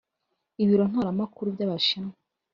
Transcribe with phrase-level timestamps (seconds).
[0.63, 2.15] Ibiro Ntaramakuru by’Abashinwa